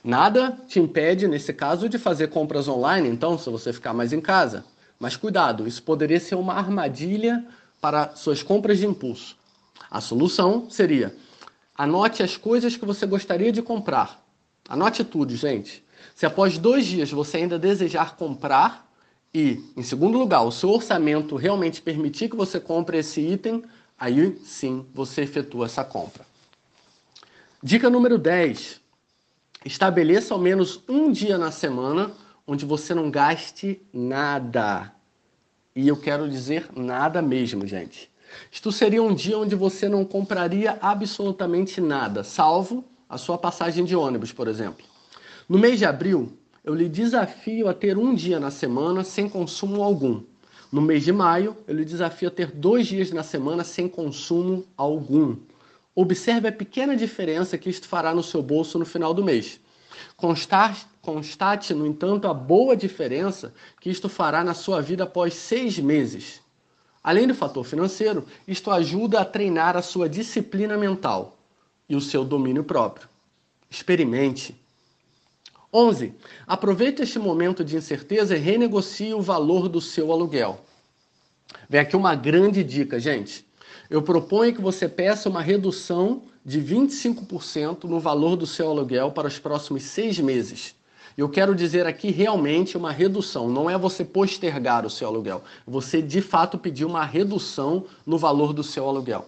Nada 0.04 0.58
te 0.68 0.80
impede, 0.80 1.28
nesse 1.28 1.54
caso, 1.54 1.88
de 1.88 1.98
fazer 1.98 2.28
compras 2.28 2.68
online, 2.68 3.08
então, 3.08 3.38
se 3.38 3.50
você 3.50 3.72
ficar 3.72 3.94
mais 3.94 4.12
em 4.12 4.22
casa. 4.22 4.66
Mas 5.00 5.16
cuidado, 5.16 5.68
isso 5.68 5.82
poderia 5.82 6.20
ser 6.20 6.36
uma 6.36 6.54
armadilha 6.54 7.46
para 7.82 8.16
suas 8.16 8.44
compras 8.44 8.78
de 8.78 8.86
impulso. 8.86 9.36
A 9.90 10.02
solução 10.02 10.70
seria: 10.70 11.16
anote 11.76 12.22
as 12.22 12.38
coisas 12.38 12.76
que 12.76 12.86
você 12.86 13.06
gostaria 13.06 13.52
de 13.52 13.62
comprar. 13.62 14.24
Anote 14.68 15.04
tudo, 15.04 15.36
gente. 15.36 15.84
Se 16.14 16.26
após 16.26 16.58
dois 16.58 16.86
dias 16.86 17.12
você 17.12 17.38
ainda 17.38 17.58
desejar 17.58 18.16
comprar 18.16 18.85
e, 19.36 19.62
em 19.76 19.84
segundo 19.84 20.18
lugar, 20.18 20.44
o 20.44 20.52
seu 20.52 20.70
orçamento 20.70 21.36
realmente 21.36 21.82
permitir 21.82 22.30
que 22.30 22.38
você 22.38 22.58
compre 22.58 23.00
esse 23.00 23.20
item, 23.20 23.66
aí 24.00 24.34
sim 24.46 24.86
você 24.94 25.24
efetua 25.24 25.66
essa 25.66 25.84
compra. 25.84 26.26
Dica 27.62 27.90
número 27.90 28.18
10. 28.18 28.80
Estabeleça 29.66 30.34
ao 30.34 30.40
menos 30.40 30.82
um 30.88 31.12
dia 31.12 31.38
na 31.38 31.52
semana 31.52 32.14
onde 32.48 32.64
você 32.64 32.96
não 32.96 33.12
gaste 33.12 33.82
nada. 33.92 34.94
E 35.76 35.86
eu 35.86 35.98
quero 35.98 36.30
dizer 36.30 36.70
nada 36.74 37.22
mesmo, 37.22 37.68
gente. 37.68 38.10
Isto 38.50 38.72
seria 38.72 39.04
um 39.04 39.14
dia 39.14 39.38
onde 39.38 39.54
você 39.54 39.90
não 39.90 40.06
compraria 40.06 40.78
absolutamente 40.82 41.82
nada, 41.82 42.24
salvo 42.24 42.86
a 43.10 43.18
sua 43.18 43.38
passagem 43.38 43.84
de 43.84 43.98
ônibus, 43.98 44.32
por 44.32 44.48
exemplo. 44.48 44.86
No 45.50 45.60
mês 45.60 45.78
de 45.78 45.84
abril, 45.84 46.38
eu 46.66 46.74
lhe 46.74 46.90
desafio 46.90 47.68
a 47.68 47.74
ter 47.76 47.96
um 47.96 48.16
dia 48.16 48.40
na 48.40 48.50
semana 48.50 49.04
sem 49.04 49.30
consumo 49.30 49.84
algum. 49.84 50.24
No 50.72 50.82
mês 50.82 51.04
de 51.06 51.14
maio, 51.14 51.56
eu 51.68 51.76
lhe 51.76 51.86
desafio 51.86 52.28
a 52.28 52.32
ter 52.32 52.52
dois 52.52 52.88
dias 52.88 53.12
na 53.12 53.22
semana 53.22 53.64
sem 53.64 53.88
consumo 53.88 54.66
algum. 54.76 55.38
Observe 55.94 56.48
a 56.48 56.52
pequena 56.52 56.96
diferença 56.96 57.56
que 57.56 57.70
isto 57.70 57.88
fará 57.88 58.16
no 58.16 58.24
seu 58.24 58.42
bolso 58.42 58.80
no 58.80 58.86
final 58.86 59.14
do 59.14 59.24
mês. 59.24 59.60
Constate, 60.18 61.74
no 61.76 61.86
entanto, 61.86 62.28
a 62.28 62.34
boa 62.34 62.76
diferença 62.76 63.54
que 63.80 63.92
isto 63.92 64.10
fará 64.10 64.44
na 64.44 64.56
sua 64.56 64.82
vida 64.82 65.04
após 65.04 65.36
seis 65.36 65.78
meses. 65.78 66.42
Além 67.04 67.28
do 67.28 67.36
fator 67.36 67.64
financeiro, 67.64 68.26
isto 68.48 68.72
ajuda 68.72 69.22
a 69.22 69.26
treinar 69.26 69.78
a 69.78 69.84
sua 69.84 70.10
disciplina 70.10 70.76
mental 70.76 71.38
e 71.88 71.96
o 71.96 72.02
seu 72.02 72.26
domínio 72.26 72.64
próprio. 72.64 73.08
Experimente. 73.70 74.65
11. 75.76 76.14
Aproveite 76.48 77.02
este 77.02 77.20
momento 77.20 77.62
de 77.62 77.76
incerteza 77.76 78.38
e 78.38 78.40
renegocie 78.40 79.14
o 79.14 79.22
valor 79.22 79.68
do 79.68 79.82
seu 79.82 80.10
aluguel. 80.10 80.62
Vem 81.70 81.82
aqui 81.82 81.98
uma 81.98 82.16
grande 82.16 82.64
dica, 82.64 82.98
gente. 82.98 83.46
Eu 83.90 84.02
proponho 84.02 84.56
que 84.56 84.62
você 84.62 84.88
peça 84.88 85.28
uma 85.28 85.42
redução 85.42 86.24
de 86.46 86.62
25% 86.62 87.84
no 87.84 88.00
valor 88.00 88.38
do 88.38 88.48
seu 88.48 88.70
aluguel 88.70 89.12
para 89.12 89.28
os 89.28 89.38
próximos 89.38 89.84
seis 89.84 90.18
meses. 90.18 90.74
Eu 91.18 91.28
quero 91.28 91.54
dizer 91.54 91.86
aqui 91.86 92.10
realmente 92.10 92.78
uma 92.78 92.92
redução, 92.92 93.50
não 93.50 93.70
é 93.70 93.78
você 93.78 94.06
postergar 94.06 94.86
o 94.86 94.90
seu 94.90 95.08
aluguel, 95.08 95.44
você 95.66 96.02
de 96.02 96.22
fato 96.22 96.58
pedir 96.58 96.86
uma 96.86 97.06
redução 97.06 97.86
no 98.06 98.18
valor 98.18 98.54
do 98.54 98.64
seu 98.64 98.88
aluguel. 98.88 99.26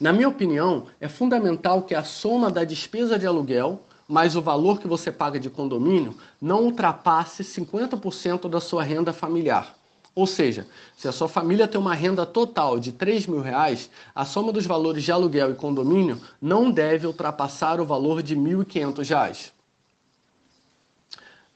Na 0.00 0.12
minha 0.12 0.28
opinião, 0.28 0.86
é 1.00 1.08
fundamental 1.08 1.82
que 1.82 1.94
a 1.94 2.02
soma 2.02 2.50
da 2.50 2.64
despesa 2.64 3.18
de 3.18 3.26
aluguel 3.26 3.82
mais 4.10 4.34
o 4.34 4.42
valor 4.42 4.80
que 4.80 4.88
você 4.88 5.12
paga 5.12 5.38
de 5.38 5.48
condomínio 5.48 6.16
não 6.40 6.64
ultrapasse 6.64 7.44
50% 7.44 8.48
da 8.48 8.60
sua 8.60 8.82
renda 8.82 9.12
familiar. 9.12 9.76
Ou 10.14 10.26
seja, 10.26 10.66
se 10.96 11.06
a 11.06 11.12
sua 11.12 11.28
família 11.28 11.68
tem 11.68 11.80
uma 11.80 11.94
renda 11.94 12.26
total 12.26 12.80
de 12.80 12.90
3 12.90 13.28
mil 13.28 13.40
reais, 13.40 13.88
a 14.12 14.24
soma 14.24 14.52
dos 14.52 14.66
valores 14.66 15.04
de 15.04 15.12
aluguel 15.12 15.52
e 15.52 15.54
condomínio 15.54 16.20
não 16.42 16.70
deve 16.70 17.06
ultrapassar 17.06 17.80
o 17.80 17.86
valor 17.86 18.20
de 18.20 18.34
R$ 18.34 18.40
1.500. 18.40 19.52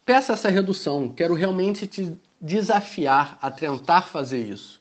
Peça 0.07 0.35
essa 0.35 0.49
redução, 0.49 1.09
quero 1.09 1.35
realmente 1.35 1.89
te 1.89 2.17
desafiar 2.41 3.37
a 3.43 3.51
tentar 3.51 4.03
fazer 4.03 4.47
isso. 4.47 4.81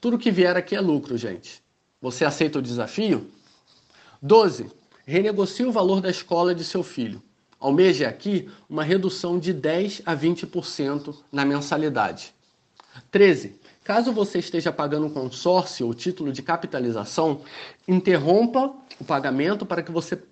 Tudo 0.00 0.18
que 0.18 0.32
vier 0.32 0.56
aqui 0.56 0.74
é 0.74 0.80
lucro, 0.80 1.16
gente. 1.16 1.62
Você 2.00 2.24
aceita 2.24 2.58
o 2.58 2.62
desafio? 2.62 3.30
12. 4.20 4.70
Renegocie 5.06 5.66
o 5.66 5.72
valor 5.72 6.00
da 6.00 6.10
escola 6.10 6.54
de 6.54 6.64
seu 6.64 6.82
filho. 6.82 7.22
Almeje 7.60 8.04
aqui 8.04 8.48
uma 8.68 8.82
redução 8.82 9.38
de 9.38 9.52
10 9.52 10.02
a 10.06 10.16
20% 10.16 11.14
na 11.30 11.44
mensalidade. 11.44 12.34
13. 13.10 13.58
Caso 13.82 14.12
você 14.12 14.38
esteja 14.38 14.72
pagando 14.72 15.06
um 15.06 15.10
consórcio 15.10 15.86
ou 15.86 15.94
título 15.94 16.32
de 16.32 16.42
capitalização, 16.42 17.42
interrompa 17.86 18.74
o 18.98 19.04
pagamento 19.04 19.66
para 19.66 19.82
que 19.82 19.92
você 19.92 20.22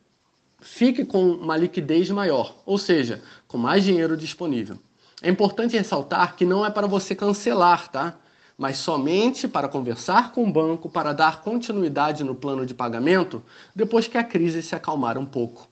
fique 0.60 1.04
com 1.04 1.32
uma 1.32 1.56
liquidez 1.56 2.08
maior, 2.10 2.56
ou 2.64 2.78
seja, 2.78 3.20
com 3.46 3.58
mais 3.58 3.84
dinheiro 3.84 4.16
disponível. 4.16 4.78
É 5.20 5.28
importante 5.28 5.76
ressaltar 5.76 6.34
que 6.34 6.46
não 6.46 6.64
é 6.64 6.70
para 6.70 6.86
você 6.86 7.14
cancelar, 7.14 7.88
tá? 7.88 8.18
Mas 8.62 8.78
somente 8.78 9.48
para 9.48 9.66
conversar 9.66 10.30
com 10.30 10.44
o 10.44 10.52
banco 10.52 10.88
para 10.88 11.12
dar 11.12 11.40
continuidade 11.40 12.22
no 12.22 12.32
plano 12.32 12.64
de 12.64 12.72
pagamento 12.72 13.42
depois 13.74 14.06
que 14.06 14.16
a 14.16 14.22
crise 14.22 14.62
se 14.62 14.72
acalmar 14.72 15.18
um 15.18 15.26
pouco. 15.26 15.68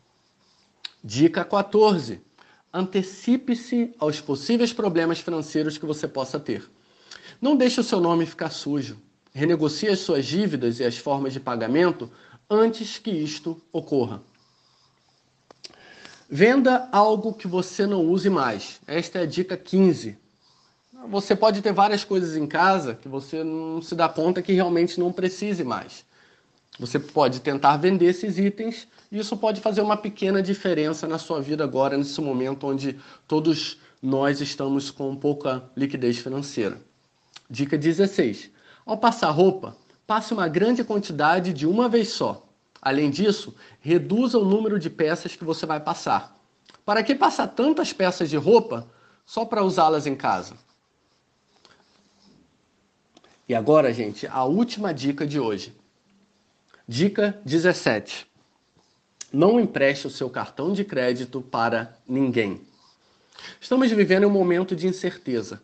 Dica 1.00 1.44
14. 1.44 2.20
Antecipe-se 2.75 3.94
aos 3.97 4.20
possíveis 4.20 4.73
problemas 4.73 5.20
financeiros 5.20 5.78
que 5.78 5.87
você 5.87 6.09
possa 6.09 6.40
ter. 6.40 6.68
Não 7.40 7.54
deixe 7.54 7.78
o 7.78 7.85
seu 7.85 8.00
nome 8.00 8.26
ficar 8.26 8.50
sujo. 8.50 9.00
Renegocie 9.32 9.88
as 9.88 10.00
suas 10.00 10.26
dívidas 10.26 10.80
e 10.80 10.85
as 10.85 10.99
formas 10.99 11.32
de 11.32 11.38
pagamento 11.38 12.11
antes 12.50 12.99
que 12.99 13.12
isto 13.12 13.62
ocorra. 13.73 14.20
Venda 16.28 16.88
algo 16.90 17.35
que 17.35 17.47
você 17.47 17.87
não 17.87 18.04
use 18.04 18.28
mais. 18.28 18.80
Esta 18.85 19.20
é 19.20 19.23
a 19.23 19.26
dica 19.26 19.56
15. 19.56 20.18
Você 21.09 21.35
pode 21.35 21.62
ter 21.62 21.73
várias 21.73 22.04
coisas 22.04 22.37
em 22.37 22.47
casa 22.47 22.95
que 22.95 23.09
você 23.09 23.42
não 23.42 23.80
se 23.80 23.95
dá 23.95 24.09
conta 24.09 24.42
que 24.42 24.52
realmente 24.52 25.00
não 25.00 25.11
precise 25.11 25.64
mais. 25.64 26.04
Você 26.78 26.99
pode 26.99 27.40
tentar 27.40 27.78
vender 27.78 28.07
esses 28.07 28.38
itens 28.38 28.87
e 29.11 29.19
isso 29.19 29.37
pode 29.37 29.61
fazer 29.61 29.80
uma 29.80 29.97
pequena 29.97 30.42
diferença 30.42 31.09
na 31.09 31.19
sua 31.19 31.40
vida 31.40 31.64
agora, 31.64 31.97
nesse 31.97 32.21
momento 32.21 32.66
onde 32.66 32.99
todos 33.26 33.78
nós 34.02 34.40
estamos 34.40 34.90
com 34.90 35.16
pouca 35.16 35.62
liquidez 35.75 36.19
financeira. 36.19 36.80
Dica 37.49 37.78
16. 37.78 38.50
Ao 38.84 38.97
passar 38.97 39.30
roupa, 39.30 39.76
passe 40.06 40.32
uma 40.34 40.49
grande 40.49 40.84
quantidade 40.84 41.52
de 41.52 41.67
uma 41.67 41.89
vez 41.89 42.10
só. 42.10 42.47
Além 42.80 43.10
disso, 43.10 43.54
reduza 43.80 44.39
o 44.39 44.45
número 44.45 44.78
de 44.78 44.91
peças 44.91 45.34
que 45.34 45.45
você 45.45 45.65
vai 45.65 45.80
passar. 45.80 46.39
Para 46.84 47.02
que 47.02 47.15
passar 47.15 47.49
tantas 47.49 47.93
peças 47.93 48.28
de 48.28 48.36
roupa 48.36 48.86
só 49.25 49.45
para 49.45 49.65
usá-las 49.65 50.06
em 50.06 50.15
casa? 50.15 50.56
E 53.50 53.54
agora, 53.56 53.93
gente, 53.93 54.28
a 54.28 54.45
última 54.45 54.95
dica 54.95 55.26
de 55.26 55.41
hoje. 55.41 55.75
Dica 56.86 57.36
17. 57.45 58.25
Não 59.32 59.58
empreste 59.58 60.06
o 60.06 60.10
seu 60.10 60.30
cartão 60.30 60.73
de 60.73 60.84
crédito 60.84 61.43
para 61.43 61.99
ninguém. 62.08 62.60
Estamos 63.60 63.91
vivendo 63.91 64.28
um 64.28 64.30
momento 64.30 64.76
de 64.76 64.86
incerteza. 64.86 65.60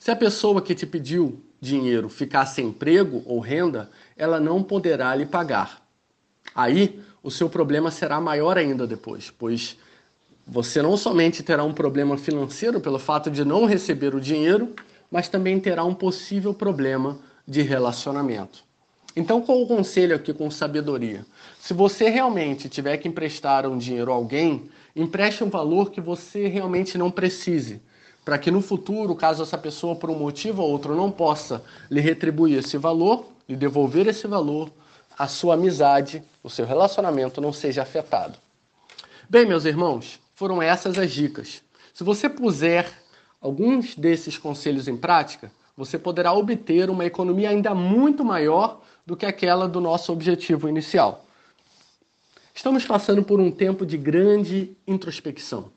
Se 0.00 0.10
a 0.10 0.16
pessoa 0.16 0.60
que 0.60 0.74
te 0.74 0.84
pediu 0.84 1.40
dinheiro 1.60 2.08
ficar 2.08 2.44
sem 2.44 2.66
emprego 2.70 3.22
ou 3.24 3.38
renda, 3.38 3.88
ela 4.16 4.40
não 4.40 4.60
poderá 4.60 5.14
lhe 5.14 5.26
pagar. 5.26 5.86
Aí 6.56 7.00
o 7.22 7.30
seu 7.30 7.48
problema 7.48 7.92
será 7.92 8.20
maior 8.20 8.58
ainda 8.58 8.84
depois, 8.84 9.30
pois 9.30 9.78
você 10.44 10.82
não 10.82 10.96
somente 10.96 11.44
terá 11.44 11.62
um 11.62 11.72
problema 11.72 12.18
financeiro 12.18 12.80
pelo 12.80 12.98
fato 12.98 13.30
de 13.30 13.44
não 13.44 13.64
receber 13.64 14.12
o 14.12 14.20
dinheiro, 14.20 14.74
mas 15.10 15.28
também 15.28 15.58
terá 15.60 15.84
um 15.84 15.94
possível 15.94 16.52
problema 16.52 17.18
de 17.46 17.62
relacionamento. 17.62 18.64
Então, 19.14 19.40
qual 19.40 19.62
o 19.62 19.66
conselho 19.66 20.14
aqui 20.14 20.34
com 20.34 20.50
sabedoria? 20.50 21.24
Se 21.58 21.72
você 21.72 22.10
realmente 22.10 22.68
tiver 22.68 22.98
que 22.98 23.08
emprestar 23.08 23.66
um 23.66 23.78
dinheiro 23.78 24.12
a 24.12 24.14
alguém, 24.14 24.68
empreste 24.94 25.42
um 25.42 25.48
valor 25.48 25.90
que 25.90 26.00
você 26.00 26.48
realmente 26.48 26.98
não 26.98 27.10
precise, 27.10 27.80
para 28.24 28.36
que 28.36 28.50
no 28.50 28.60
futuro, 28.60 29.14
caso 29.14 29.42
essa 29.42 29.56
pessoa 29.56 29.96
por 29.96 30.10
um 30.10 30.18
motivo 30.18 30.60
ou 30.62 30.70
outro 30.70 30.94
não 30.94 31.10
possa 31.10 31.62
lhe 31.90 32.00
retribuir 32.00 32.58
esse 32.58 32.76
valor, 32.76 33.26
lhe 33.48 33.56
devolver 33.56 34.06
esse 34.06 34.26
valor, 34.26 34.70
a 35.18 35.26
sua 35.26 35.54
amizade, 35.54 36.22
o 36.42 36.50
seu 36.50 36.66
relacionamento 36.66 37.40
não 37.40 37.52
seja 37.52 37.82
afetado. 37.82 38.36
Bem, 39.30 39.46
meus 39.46 39.64
irmãos, 39.64 40.20
foram 40.34 40.60
essas 40.60 40.98
as 40.98 41.10
dicas. 41.10 41.62
Se 41.94 42.04
você 42.04 42.28
puser 42.28 42.92
alguns 43.46 43.94
desses 43.94 44.36
conselhos 44.36 44.88
em 44.88 44.96
prática, 44.96 45.52
você 45.76 45.96
poderá 45.96 46.32
obter 46.32 46.90
uma 46.90 47.04
economia 47.04 47.50
ainda 47.50 47.72
muito 47.76 48.24
maior 48.24 48.82
do 49.06 49.16
que 49.16 49.24
aquela 49.24 49.68
do 49.68 49.80
nosso 49.80 50.12
objetivo 50.12 50.68
inicial. 50.68 51.24
Estamos 52.52 52.84
passando 52.84 53.22
por 53.22 53.38
um 53.38 53.52
tempo 53.52 53.86
de 53.86 53.96
grande 53.96 54.76
introspecção. 54.84 55.70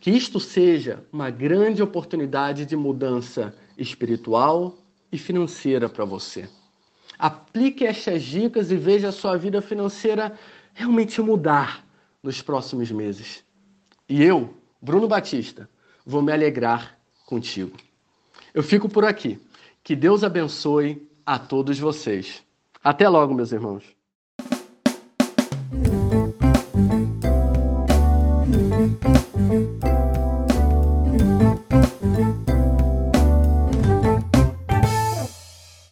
Que 0.00 0.10
isto 0.10 0.40
seja 0.40 1.04
uma 1.12 1.30
grande 1.30 1.80
oportunidade 1.80 2.66
de 2.66 2.74
mudança 2.74 3.54
espiritual 3.78 4.76
e 5.12 5.18
financeira 5.18 5.88
para 5.88 6.04
você. 6.04 6.48
Aplique 7.16 7.86
estas 7.86 8.22
dicas 8.22 8.72
e 8.72 8.76
veja 8.76 9.10
a 9.10 9.12
sua 9.12 9.36
vida 9.36 9.62
financeira 9.62 10.36
realmente 10.74 11.20
mudar 11.20 11.84
nos 12.20 12.42
próximos 12.42 12.90
meses. 12.90 13.44
E 14.08 14.24
eu, 14.24 14.54
Bruno 14.82 15.06
Batista, 15.06 15.68
vou 16.04 16.22
me 16.22 16.32
alegrar 16.32 16.98
contigo. 17.26 17.76
Eu 18.52 18.62
fico 18.62 18.88
por 18.88 19.04
aqui. 19.04 19.40
Que 19.82 19.96
Deus 19.96 20.22
abençoe 20.24 21.08
a 21.24 21.38
todos 21.38 21.78
vocês. 21.78 22.42
Até 22.82 23.08
logo, 23.08 23.34
meus 23.34 23.52
irmãos. 23.52 23.84